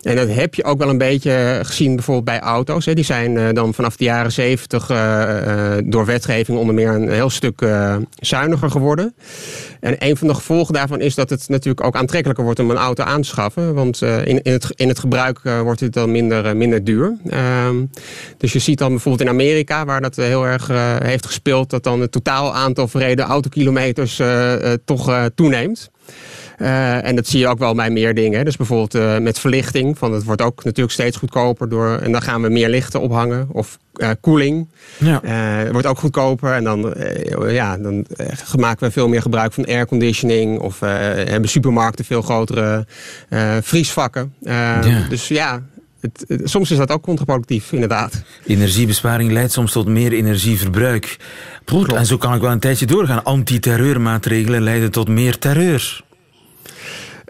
[0.02, 2.84] En dat heb je ook wel een beetje gezien bijvoorbeeld bij auto's.
[2.84, 7.30] Die zijn uh, dan vanaf de jaren zeventig uh, door wetgeving onder meer een heel
[7.30, 7.66] stuk
[8.18, 9.14] zuiniger geworden.
[9.80, 12.76] En een van de gevolgen daarvan is dat het natuurlijk ook aantrekkelijker wordt om een
[12.76, 13.74] auto aan te schaffen.
[13.74, 17.16] Want in, in, het, in het gebruik wordt het dan minder, minder duur.
[17.28, 17.84] Ehm,
[18.36, 20.68] dus je ziet dan bijvoorbeeld in Amerika, waar dat heel erg
[21.02, 25.90] heeft gespeeld dat dan het totaal aantal verreden autokilometers uh, uh, toch uh, toeneemt.
[26.56, 28.44] en dat zie je ook wel bij meer dingen.
[28.44, 29.98] Dus bijvoorbeeld met verlichting.
[29.98, 31.98] Van het wordt ook natuurlijk steeds goedkoper door.
[31.98, 33.48] En dan gaan we meer lichten ophangen.
[33.52, 33.78] Of
[34.20, 34.68] koeling.
[34.98, 35.20] Ja.
[35.24, 36.52] het wordt ook goedkoper.
[36.52, 36.94] En dan,
[37.48, 38.06] ja, dan
[38.58, 40.58] maken we veel meer gebruik van airconditioning.
[40.58, 42.86] Of hebben supermarkten veel grotere
[43.60, 44.34] vriesvakken.
[44.40, 45.06] Ja.
[45.08, 45.62] Dus ja,
[46.04, 48.22] het, soms is dat ook contraproductief, inderdaad.
[48.46, 51.16] Energiebesparing leidt soms tot meer energieverbruik.
[51.94, 53.24] En zo kan ik wel een tijdje doorgaan.
[53.24, 56.03] Antiterreurmaatregelen leiden tot meer terreur.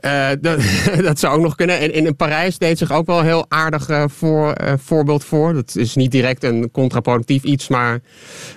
[0.05, 0.61] Uh, dat,
[1.09, 1.81] dat, zou ook nog kunnen.
[1.81, 5.55] En in, Parijs deed zich ook wel een heel aardig uh, voor, uh, voorbeeld voor.
[5.55, 8.01] Dat is niet direct een contraproductief iets, maar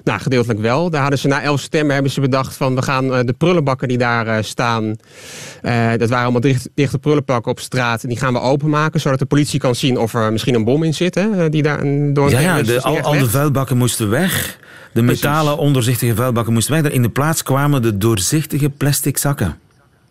[0.04, 0.90] nou, gedeeltelijk wel.
[0.90, 3.98] Daar hadden ze na elf stemmen hebben ze bedacht van we gaan de prullenbakken die
[3.98, 4.96] daar staan.
[5.98, 8.04] dat waren allemaal dicht, dichte prullenbakken op straat.
[8.04, 10.84] En die gaan we openmaken, zodat de politie kan zien of er misschien een bom
[10.84, 11.16] in zit.
[11.16, 11.84] Hè, die daar
[12.14, 14.60] door ja, ja de, al, al, de vuilbakken moesten weg.
[14.94, 16.92] De metalen onderzichtige vuilbakken moesten weg.
[16.92, 19.58] In de plaats kwamen de doorzichtige plastic zakken.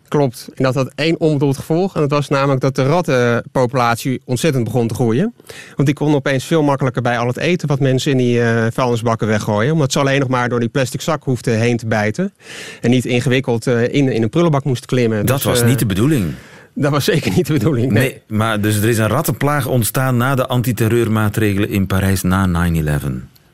[0.07, 0.49] Klopt.
[0.55, 1.95] En dat had één onbedoeld gevolg.
[1.95, 5.33] En dat was namelijk dat de rattenpopulatie ontzettend begon te groeien.
[5.75, 8.65] Want die konden opeens veel makkelijker bij al het eten wat mensen in die uh,
[8.71, 9.73] vuilnisbakken weggooien.
[9.73, 12.33] Omdat ze alleen nog maar door die plastic zak hoefden heen te bijten.
[12.81, 15.25] En niet ingewikkeld uh, in, in een prullenbak moesten klimmen.
[15.25, 16.33] Dat dus, was niet de bedoeling.
[16.73, 17.91] Dat was zeker niet de bedoeling.
[17.91, 18.09] Nee.
[18.09, 18.37] nee.
[18.37, 23.05] maar dus er is een rattenplaag ontstaan na de antiterreurmaatregelen in Parijs na 9-11.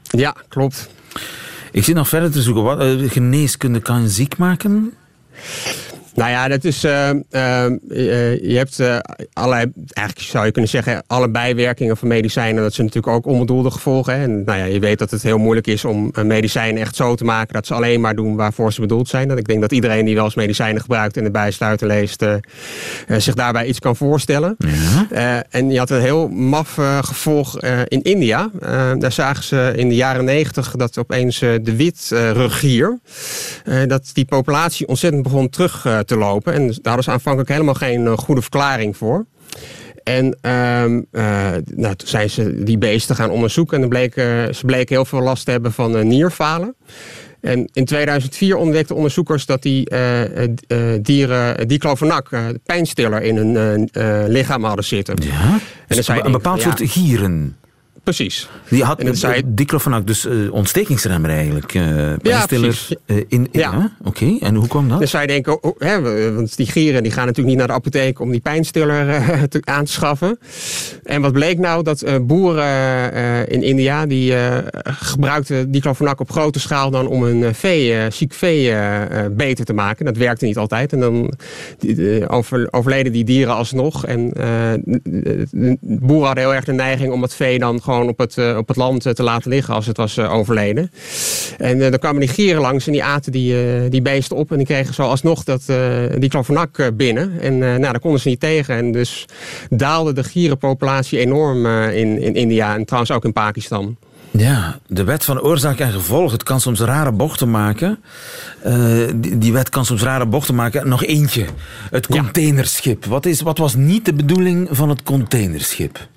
[0.03, 0.89] Ja, klopt.
[1.71, 2.63] Ik zit nog verder te zoeken.
[2.63, 4.93] Wat, geneeskunde kan ziek maken?
[6.15, 6.83] Nou ja, dat is.
[6.83, 7.19] Uh, uh,
[8.41, 8.97] je hebt uh,
[9.33, 9.71] allerlei.
[9.89, 11.03] Eigenlijk zou je kunnen zeggen.
[11.07, 12.63] alle bijwerkingen van medicijnen.
[12.63, 14.13] Dat zijn natuurlijk ook onbedoelde gevolgen.
[14.13, 14.23] Hè.
[14.23, 17.23] En nou ja, je weet dat het heel moeilijk is om medicijnen echt zo te
[17.23, 17.53] maken.
[17.53, 19.27] dat ze alleen maar doen waarvoor ze bedoeld zijn.
[19.27, 21.17] Dat ik denk dat iedereen die wel eens medicijnen gebruikt.
[21.17, 22.25] en de bijsluiter leest.
[23.07, 24.55] zich daarbij iets kan voorstellen.
[25.09, 25.43] Ja.
[25.49, 28.49] en je had een heel maf gevolg in India.
[28.97, 30.71] daar zagen ze in de jaren negentig.
[30.71, 32.99] dat opeens de witregier.
[33.87, 36.53] dat die populatie ontzettend begon terug te lopen.
[36.53, 39.25] En daar ze aanvankelijk helemaal geen eh, goede verklaring voor.
[40.03, 43.73] En ehm, eh, nou, toen zijn ze die beesten gaan onderzoeken.
[43.75, 46.75] En dan bleken, ze bleken heel veel last te hebben van nierfalen.
[47.41, 49.89] En in 2004 ontdekten onderzoekers dat die
[51.01, 52.29] dieren diclofenac,
[52.63, 53.89] pijnstiller, in hun
[54.27, 55.15] lichaam hadden zitten.
[55.23, 55.59] Ja?
[55.87, 57.57] En dus een bepaald soort gieren.
[58.03, 58.49] Precies.
[58.69, 61.73] Die had en zei, diclofenac, dus uh, ontstekingsremmer eigenlijk.
[61.73, 62.95] Uh, ja, precies.
[63.05, 63.91] Uh, in, ja.
[64.03, 64.99] Oké, en hoe kwam dat?
[64.99, 66.01] Dus zij denken, oh, hè,
[66.33, 69.85] want die gieren die gaan natuurlijk niet naar de apotheek om die pijnstiller te, aan
[69.85, 70.39] te schaffen.
[71.03, 71.83] En wat bleek nou?
[71.83, 73.13] Dat boeren
[73.49, 74.33] in India, die
[74.83, 78.75] gebruikten diclofenac op grote schaal dan om een vee, ziek vee
[79.31, 80.05] beter te maken.
[80.05, 80.93] Dat werkte niet altijd.
[80.93, 81.33] En dan
[82.27, 84.05] over, overleden die dieren alsnog.
[84.05, 88.37] En de boeren hadden heel erg de neiging om het vee dan gewoon op het,
[88.37, 90.91] uh, op het land eh, te laten liggen als het was uh, overleden.
[91.57, 94.51] En dan kwamen die gieren langs en die aten die, die beesten op.
[94.51, 95.63] En die kregen zo alsnog dat,
[96.17, 97.39] die klavernak binnen.
[97.39, 98.75] En nou, daar konden ze niet tegen.
[98.75, 99.25] En dus
[99.69, 103.97] daalde de gierenpopulatie enorm in, in India en trouwens ook in Pakistan.
[104.37, 106.31] Ja, de wet van oorzaak en gevolg.
[106.31, 107.99] Het kan soms rare bochten maken.
[108.65, 110.87] Uh, die, die, wet kan soms rare bochten maken.
[110.87, 111.45] Nog eentje.
[111.89, 113.05] Het containerschip.
[113.05, 116.07] Wat, is, wat was niet de bedoeling van het containerschip?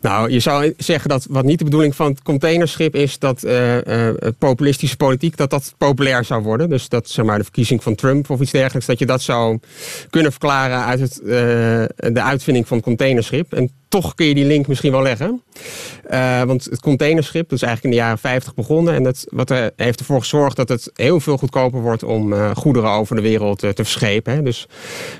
[0.00, 3.76] Nou, je zou zeggen dat wat niet de bedoeling van het containerschip is dat uh,
[3.76, 6.68] uh, populistische politiek dat dat populair zou worden.
[6.68, 9.58] Dus dat zeg maar de verkiezing van Trump of iets dergelijks, dat je dat zou
[10.10, 11.20] kunnen verklaren uit het,
[12.14, 13.52] de uitvinding van het containerschip.
[13.52, 15.42] En toch kun je die link misschien wel leggen.
[16.46, 18.94] Want het containerschip, dat is eigenlijk in de jaren 50 begonnen.
[18.94, 23.16] En dat wat heeft ervoor gezorgd dat het heel veel goedkoper wordt om goederen over
[23.16, 24.34] de wereld te verschepen.
[24.34, 24.42] Hè.
[24.42, 24.66] Dus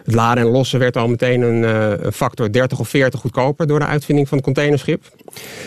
[0.04, 1.62] het laden en lossen werd al meteen een,
[2.04, 5.02] een, factor 30 of 40 goedkoper door de uitvinding van het containerschip.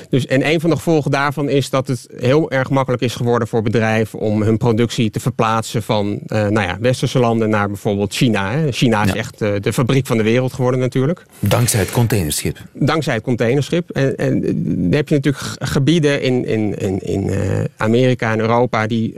[0.10, 3.48] Dus, en een van de gevolgen daarvan is dat het heel erg makkelijk is geworden
[3.48, 8.52] voor bedrijven om hun productie te verplaatsen van nou ja, westerse landen naar bijvoorbeeld China.
[8.52, 8.72] Hè.
[8.72, 11.26] China is echt de fabriek van de wereld geworden natuurlijk.
[11.40, 13.90] Dankzij het containerschip dankzij het containerschip.
[13.90, 17.36] En, en dan heb je natuurlijk gebieden in, in, in, in uh,
[17.78, 19.16] Amerika en Europa die,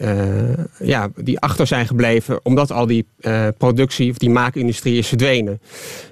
[0.80, 2.40] ja, die achter zijn gebleven.
[2.44, 3.06] Omdat al die
[3.58, 5.60] productie of die maakindustrie is verdwenen.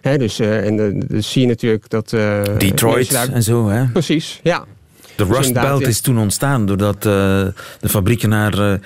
[0.01, 2.09] Hè, dus, en dan zie je natuurlijk dat...
[2.57, 3.85] Detroit en zo, hè?
[3.85, 4.65] Precies, ja.
[5.15, 8.79] De dus Rust Belt is toen ontstaan doordat de fabrieken naar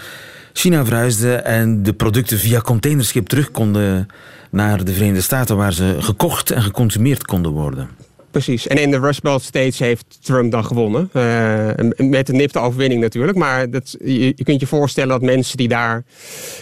[0.54, 4.08] China verhuisden en de producten via containerschip terug konden
[4.50, 7.90] naar de Verenigde Staten waar ze gekocht en geconsumeerd konden worden
[8.32, 8.68] precies.
[8.68, 11.10] En in de Rust Belt States heeft Trump dan gewonnen.
[11.14, 11.68] Uh,
[11.98, 13.38] met een nipte overwinning natuurlijk.
[13.38, 16.04] Maar dat, je, je, kunt je voorstellen dat mensen die daar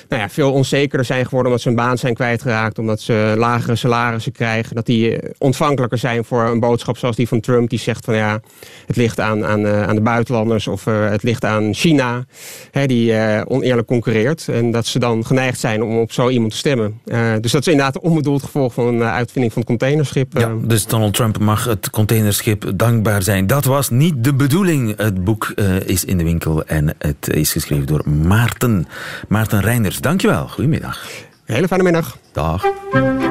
[0.10, 1.48] nou ja, veel onzekerder zijn geworden...
[1.48, 4.76] omdat ze hun baan zijn kwijtgeraakt, omdat ze lagere salarissen krijgen...
[4.76, 7.70] dat die eh, ontvankelijker zijn voor een boodschap zoals die van Trump...
[7.70, 8.42] die zegt van ja,
[8.86, 12.26] het ligt aan, aan, uh, aan de buitenlanders of uh, het ligt aan China...
[12.72, 13.14] Hè, die
[13.46, 14.48] oneerlijk concurreert.
[14.48, 17.00] En dat ze dan geneigd zijn om op zo iemand te stemmen.
[17.42, 20.38] dus dat is inderdaad een onbedoeld gevolg van een uitvinding van het containerschip.
[20.38, 23.48] Ja, dus Donald Trump het containerschip dankbaar zijn.
[23.48, 24.98] Dat was niet de bedoeling.
[24.98, 28.88] Het boek eh, is in de winkel en het is geschreven door Maarten.
[29.28, 30.48] Maarten Reinders, dankjewel.
[30.48, 31.08] Goedemiddag.
[31.46, 32.18] Hele fijne middag.
[32.32, 32.66] Dag.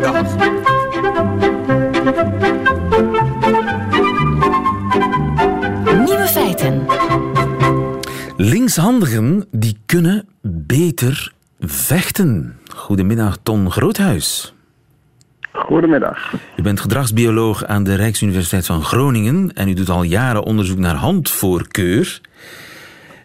[0.01, 0.37] Dag.
[5.85, 6.87] Nieuwe feiten.
[8.37, 12.59] Linkshandigen die kunnen beter vechten.
[12.75, 14.53] Goedemiddag, Ton Groothuis.
[15.59, 16.35] Goedemiddag.
[16.57, 20.95] U bent gedragsbioloog aan de Rijksuniversiteit van Groningen en u doet al jaren onderzoek naar
[20.95, 22.21] handvoorkeur.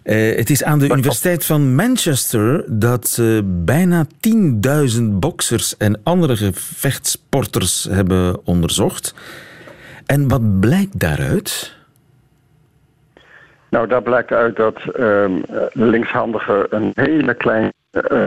[0.04, 6.36] Uh, het is aan de Universiteit van Manchester dat uh, bijna 10.000 boksers en andere
[6.36, 9.16] gevechtsporters hebben onderzocht.
[10.06, 11.76] En wat blijkt daaruit?
[13.70, 15.26] Nou, daar blijkt uit dat uh,
[15.72, 18.26] linkshandigen een hele klein, uh,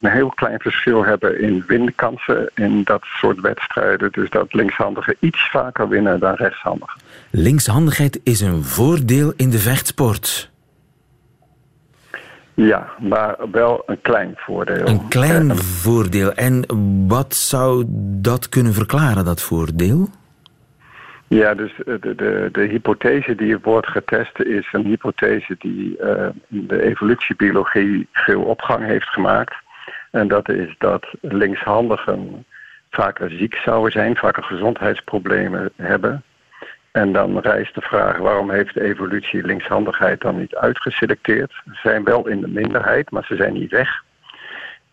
[0.00, 4.12] een heel klein verschil hebben in winkansen in dat soort wedstrijden.
[4.12, 7.00] Dus dat linkshandigen iets vaker winnen dan rechtshandigen.
[7.30, 10.50] Linkshandigheid is een voordeel in de vechtsport.
[12.54, 14.86] Ja, maar wel een klein voordeel.
[14.86, 16.32] Een klein voordeel.
[16.32, 16.64] En
[17.08, 17.84] wat zou
[18.20, 20.08] dat kunnen verklaren, dat voordeel?
[21.28, 26.66] Ja, dus de, de, de hypothese die wordt getest is een hypothese die uh, in
[26.66, 29.54] de evolutiebiologie veel opgang heeft gemaakt.
[30.10, 32.44] En dat is dat linkshandigen
[32.90, 36.22] vaker ziek zouden zijn, vaker gezondheidsproblemen hebben.
[36.90, 41.52] En dan rijst de vraag waarom heeft de evolutie linkshandigheid dan niet uitgeselecteerd?
[41.64, 44.02] Ze zijn wel in de minderheid, maar ze zijn niet weg.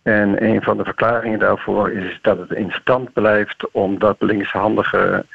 [0.04, 5.26] En een van de verklaringen daarvoor is dat het in stand blijft omdat linkshandigen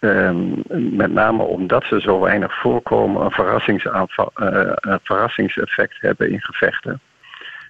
[0.00, 3.80] Um, met name omdat ze zo weinig voorkomen, een,
[4.36, 7.00] uh, een verrassingseffect hebben in gevechten.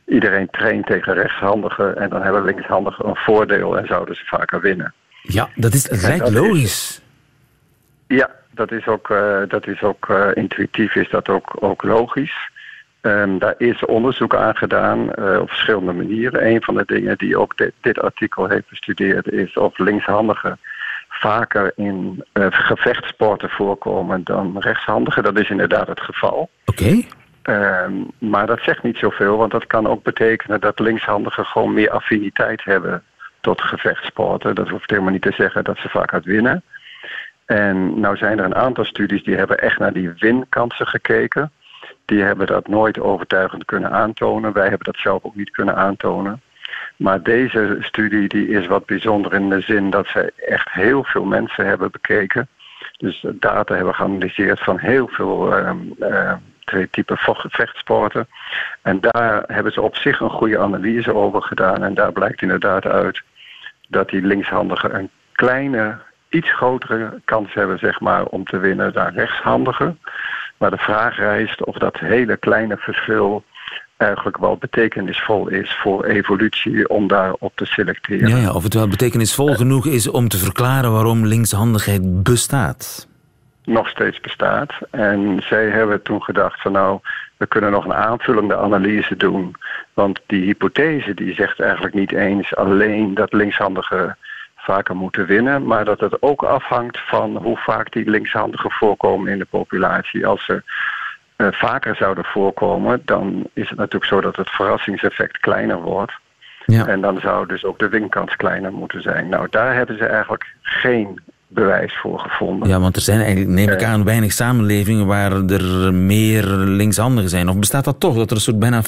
[0.07, 4.95] Iedereen traint tegen rechtshandigen en dan hebben linkshandigen een voordeel en zouden ze vaker winnen.
[5.23, 7.03] Ja, dat is lijkt logisch.
[8.07, 12.51] ja, dat is ook, uh, dat is ook uh, intuïtief, is dat ook, ook logisch.
[13.01, 15.09] Um, daar is onderzoek aan gedaan
[15.41, 16.47] op verschillende manieren.
[16.47, 20.59] Een van de dingen die ook dit, dit artikel heeft bestudeerd is of linkshandigen
[21.09, 25.23] vaker in gevechtsporten voorkomen dan rechtshandigen.
[25.23, 26.51] Dat is inderdaad het geval.
[26.65, 26.83] Oké.
[26.83, 27.07] Okay.
[27.49, 27.87] Uh,
[28.19, 32.65] maar dat zegt niet zoveel, want dat kan ook betekenen dat linkshandigen gewoon meer affiniteit
[32.65, 33.03] hebben
[33.41, 34.55] tot gevechtsporten.
[34.55, 36.63] Dat hoeft helemaal niet te zeggen dat ze vaak uit winnen.
[37.45, 41.53] En nou zijn er een aantal studies die hebben echt naar die winkansen gekeken.
[42.05, 44.53] Die hebben dat nooit overtuigend kunnen aantonen.
[44.53, 46.41] Wij hebben dat zelf ook niet kunnen aantonen.
[46.97, 51.25] Maar deze studie die is wat bijzonder in de zin dat ze echt heel veel
[51.25, 52.49] mensen hebben bekeken.
[52.97, 56.33] Dus data hebben geanalyseerd van heel veel uh, uh,
[56.67, 58.29] twee typen vechtsporten.
[58.83, 61.83] En daar hebben ze op zich een goede analyse over gedaan.
[61.83, 63.23] En daar blijkt inderdaad uit
[63.89, 65.99] dat die linkshandigen een kleine,
[66.29, 69.99] iets grotere kans hebben zeg maar, om te winnen dan rechtshandigen.
[70.57, 73.45] Maar de vraag rijst of dat hele kleine verschil
[73.97, 78.29] eigenlijk wel betekenisvol is voor evolutie om daarop te selecteren.
[78.29, 83.09] Ja, ja of het wel betekenisvol genoeg is om te verklaren waarom linkshandigheid bestaat.
[83.67, 84.73] Nog steeds bestaat.
[84.91, 87.01] En zij hebben toen gedacht van nou,
[87.37, 89.55] we kunnen nog een aanvullende analyse doen.
[89.95, 94.17] Want die hypothese die zegt eigenlijk niet eens alleen dat linkshandigen
[94.57, 99.39] vaker moeten winnen, maar dat het ook afhangt van hoe vaak die linkshandigen voorkomen in
[99.39, 100.27] de populatie.
[100.27, 100.63] Als ze
[101.37, 106.13] uh, vaker zouden voorkomen, dan is het natuurlijk zo dat het verrassingseffect kleiner wordt.
[106.67, 106.87] Ja.
[106.87, 109.29] En dan zou dus ook de winkans kleiner moeten zijn.
[109.29, 112.69] Nou, daar hebben ze eigenlijk geen bewijs voor gevonden.
[112.69, 117.49] Ja, want er zijn eigenlijk, neem ik aan, weinig samenlevingen waar er meer linkshandigen zijn.
[117.49, 118.87] Of bestaat dat toch, dat er een soort bijna 50-50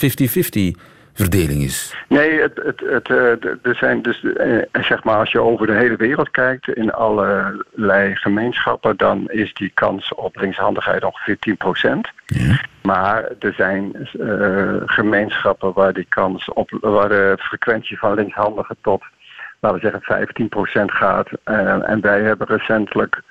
[1.18, 1.94] verdeling is?
[2.08, 4.24] Nee, het, het, het, er zijn dus,
[4.72, 9.70] zeg maar, als je over de hele wereld kijkt, in allerlei gemeenschappen, dan is die
[9.74, 12.10] kans op linkshandigheid ongeveer 10 procent.
[12.26, 12.60] Ja.
[12.82, 19.02] Maar er zijn uh, gemeenschappen waar die kans op, waar de frequentie van linkshandigen tot,
[19.60, 21.28] laten we zeggen, 15% gaat.
[21.44, 23.22] Uh, en wij hebben recentelijk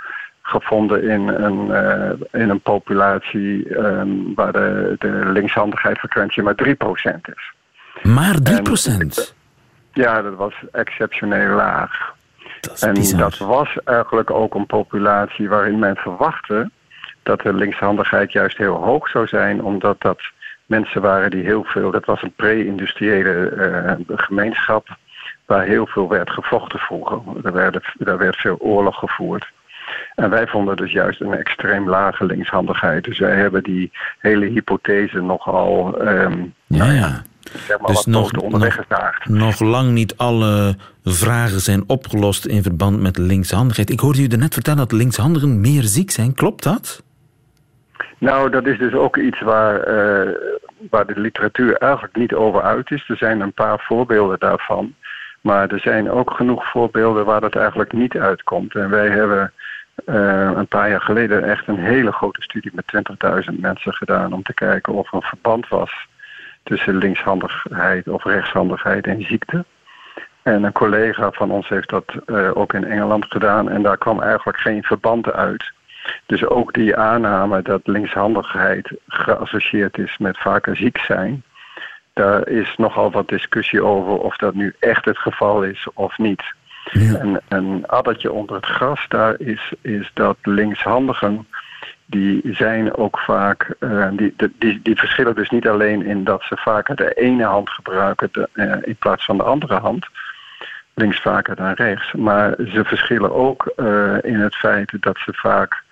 [0.42, 6.70] gevonden in een, uh, in een populatie um, waar de, de linkshandigheid frequentie maar 3%
[7.36, 7.54] is.
[8.04, 8.42] Maar 3%?
[8.44, 9.12] En,
[9.94, 12.16] ja, dat was exceptioneel laag.
[12.62, 13.20] Dat en bizar.
[13.20, 16.70] dat was eigenlijk ook een populatie waarin men verwachtte
[17.24, 20.22] dat de linkshandigheid juist heel hoog zou zijn, omdat dat
[20.66, 24.88] mensen waren die heel veel, dat was een pre-industriële uh, gemeenschap,
[25.48, 27.22] waar heel veel werd gevochten vroeger.
[27.44, 29.52] Er werd, er werd veel oorlog gevoerd.
[30.16, 33.04] En wij vonden dus juist een extreem lage linkshandigheid.
[33.04, 36.02] Dus wij hebben die hele hypothese nogal.
[36.08, 37.22] Um, ja, ja.
[37.68, 43.18] Zeg maar, dus nog, nog, nog, lang niet alle vragen zijn opgelost in verband met
[43.18, 43.90] linkshandigheid.
[43.90, 46.34] Ik hoorde u net vertellen dat linkshandigen meer ziek zijn.
[46.34, 47.04] Klopt dat?
[48.18, 50.34] Nou, dat is dus ook iets waar, uh,
[50.90, 53.10] waar de literatuur eigenlijk niet over uit is.
[53.10, 54.94] Er zijn een paar voorbeelden daarvan.
[55.48, 58.76] Maar er zijn ook genoeg voorbeelden waar dat eigenlijk niet uitkomt.
[58.76, 59.54] En wij hebben
[60.06, 62.94] eh, een paar jaar geleden echt een hele grote studie met
[63.52, 66.08] 20.000 mensen gedaan om te kijken of er een verband was
[66.64, 69.66] tussen linkshandigheid of rechtshandigheid en ziekte.
[70.42, 74.22] En een collega van ons heeft dat uh, ook in Engeland gedaan en daar kwam
[74.22, 75.72] eigenlijk geen verband uit.
[76.26, 81.44] Dus ook die aanname dat linkshandigheid geassocieerd is met vaker ziek zijn,
[82.18, 86.44] daar is nogal wat discussie over of dat nu echt het geval is of niet.
[86.92, 87.16] Ja.
[87.16, 91.48] En een addertje onder het gras daar is, is dat linkshandigen,
[92.06, 96.58] die zijn ook vaak, uh, die, die, die verschillen dus niet alleen in dat ze
[96.58, 100.06] vaker de ene hand gebruiken de, uh, in plaats van de andere hand,
[100.94, 105.86] links vaker dan rechts, maar ze verschillen ook uh, in het feit dat ze vaak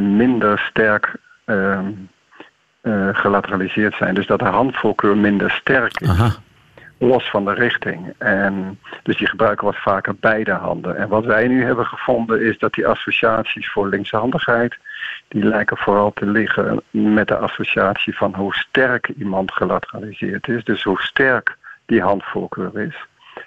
[0.00, 1.16] minder sterk
[2.80, 4.14] ehm, gelateraliseerd zijn.
[4.14, 6.08] Dus dat de handvoorkeur minder sterk is.
[6.08, 6.30] Aha
[6.98, 8.14] los van de richting.
[8.18, 10.96] En dus die gebruiken wat vaker beide handen.
[10.96, 14.76] En wat wij nu hebben gevonden is dat die associaties voor linkshandigheid,
[15.28, 20.64] die lijken vooral te liggen met de associatie van hoe sterk iemand gelateraliseerd is.
[20.64, 22.96] Dus hoe sterk die handvoorkeur is.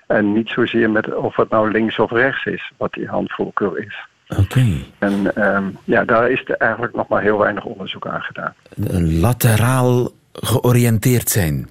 [0.07, 4.05] En niet zozeer met of het nou links of rechts is, wat die handvoorkeur is.
[4.37, 4.65] Oké.
[4.99, 8.53] En um, ja, daar is er eigenlijk nog maar heel weinig onderzoek aan gedaan.
[9.19, 11.69] Lateraal georiënteerd zijn.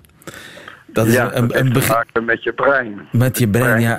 [0.87, 3.01] Dat is ja, een, een met je brein.
[3.13, 3.99] Met je brein, ja.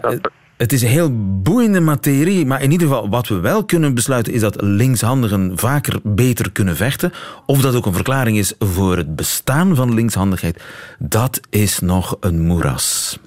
[0.58, 4.34] Het is een heel boeiende materie, maar in ieder geval wat we wel kunnen besluiten
[4.34, 7.12] is dat linkshandigen vaker beter kunnen vechten.
[7.46, 10.64] Of dat ook een verklaring is voor het bestaan van linkshandigheid,
[11.00, 13.20] dat is nog een moeras.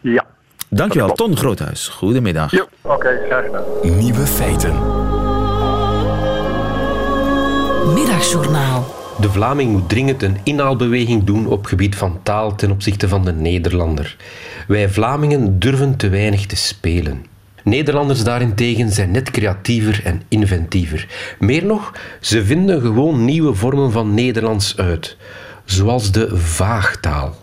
[0.00, 0.26] Ja.
[0.74, 1.88] Dankjewel, Ton Groothuis.
[1.88, 2.50] Goedemiddag.
[2.50, 3.96] Ja, oké, okay, graag gedaan.
[3.98, 4.72] Nieuwe feiten.
[7.94, 8.94] Middagjournaal.
[9.20, 13.32] De Vlaming moet dringend een inhaalbeweging doen op gebied van taal ten opzichte van de
[13.32, 14.16] Nederlander.
[14.68, 17.26] Wij Vlamingen durven te weinig te spelen.
[17.62, 21.08] Nederlanders daarentegen zijn net creatiever en inventiever.
[21.38, 25.16] Meer nog, ze vinden gewoon nieuwe vormen van Nederlands uit,
[25.64, 27.34] zoals de vaagtaal.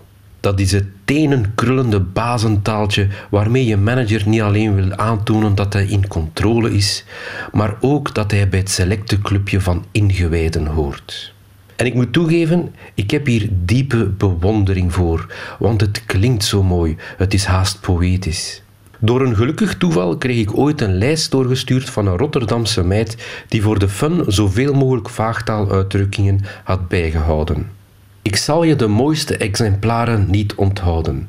[0.42, 6.08] Dat is het tenenkrullende bazentaaltje waarmee je manager niet alleen wil aantonen dat hij in
[6.08, 7.06] controle is,
[7.52, 11.34] maar ook dat hij bij het selecte clubje van ingewijden hoort.
[11.76, 16.96] En ik moet toegeven, ik heb hier diepe bewondering voor, want het klinkt zo mooi,
[17.18, 18.62] het is haast poëtisch.
[19.00, 23.62] Door een gelukkig toeval kreeg ik ooit een lijst doorgestuurd van een Rotterdamse meid die
[23.62, 27.80] voor de fun zoveel mogelijk vaagtaaluitdrukkingen had bijgehouden.
[28.22, 31.28] Ik zal je de mooiste exemplaren niet onthouden.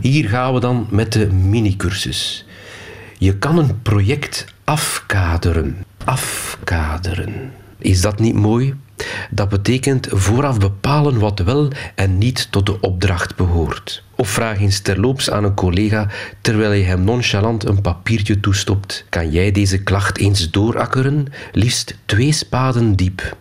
[0.00, 2.46] Hier gaan we dan met de minicursus.
[3.18, 5.84] Je kan een project afkaderen.
[6.04, 7.52] Afkaderen.
[7.78, 8.74] Is dat niet mooi?
[9.30, 14.02] Dat betekent vooraf bepalen wat wel en niet tot de opdracht behoort.
[14.14, 16.08] Of vraag eens terloops aan een collega
[16.40, 21.26] terwijl je hem nonchalant een papiertje toestopt: Kan jij deze klacht eens doorakkeren?
[21.52, 23.36] Liefst twee spaden diep.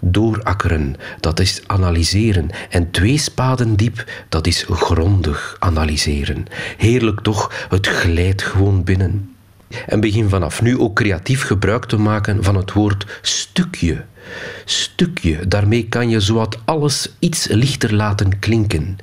[0.00, 2.50] Doorakkeren, dat is analyseren.
[2.70, 6.46] En twee spaden diep, dat is grondig analyseren.
[6.76, 9.36] Heerlijk toch, het glijdt gewoon binnen.
[9.86, 14.04] En begin vanaf nu ook creatief gebruik te maken van het woord stukje.
[14.64, 18.96] Stukje, daarmee kan je zowat alles iets lichter laten klinken.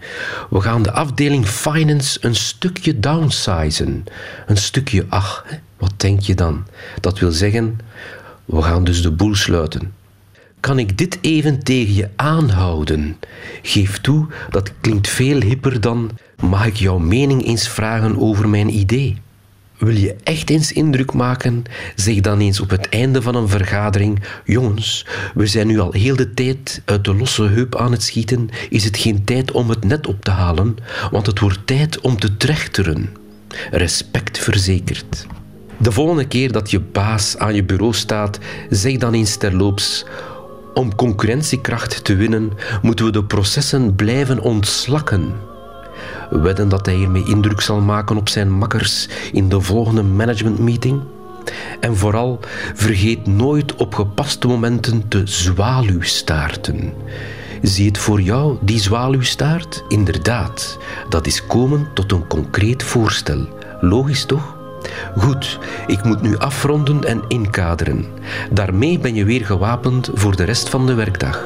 [0.49, 4.03] We gaan de afdeling finance een stukje downsizen.
[4.45, 5.45] Een stukje, ach,
[5.77, 6.65] wat denk je dan?
[7.01, 7.79] Dat wil zeggen,
[8.45, 9.93] we gaan dus de boel sluiten.
[10.65, 13.17] Kan ik dit even tegen je aanhouden?
[13.61, 16.09] Geef toe, dat klinkt veel hipper dan.
[16.41, 19.17] Mag ik jouw mening eens vragen over mijn idee?
[19.77, 21.63] Wil je echt eens indruk maken?
[21.95, 26.15] Zeg dan eens op het einde van een vergadering: Jongens, we zijn nu al heel
[26.15, 28.49] de tijd uit de losse heup aan het schieten.
[28.69, 30.77] Is het geen tijd om het net op te halen?
[31.11, 33.09] Want het wordt tijd om te trechteren.
[33.71, 35.25] Respect verzekerd.
[35.77, 40.05] De volgende keer dat je baas aan je bureau staat, zeg dan eens terloops:
[40.75, 45.33] Om concurrentiekracht te winnen, moeten we de processen blijven ontslakken.
[46.29, 51.01] Wedden dat hij hiermee indruk zal maken op zijn makkers in de volgende managementmeeting?
[51.79, 52.39] En vooral,
[52.73, 56.93] vergeet nooit op gepaste momenten te zwaluwstaarten.
[57.61, 59.83] Zie het voor jou, die zwaluwstaart?
[59.87, 60.77] Inderdaad,
[61.09, 63.47] dat is komen tot een concreet voorstel.
[63.81, 64.54] Logisch toch?
[65.17, 68.05] Goed, ik moet nu afronden en inkaderen.
[68.51, 71.43] Daarmee ben je weer gewapend voor de rest van de werkdag.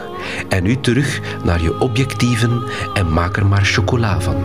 [0.49, 4.35] En nu terug naar je objectieven en maak er maar chocola van.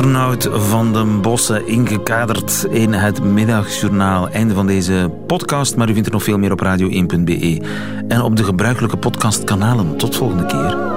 [0.00, 4.28] Arnoud van den Bossen ingekaderd in het middagjournaal.
[4.28, 7.60] Einde van deze podcast, maar u vindt er nog veel meer op radio1.be
[8.08, 9.96] en op de gebruikelijke podcastkanalen.
[9.96, 10.89] Tot volgende keer.